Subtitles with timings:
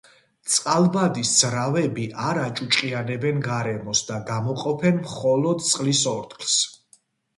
[0.51, 6.61] წყალბადის ძრავები არ აჭუჭყიანებენ გარემოს და გამოყოფენ მხოლოდ წყლის ორთქლს.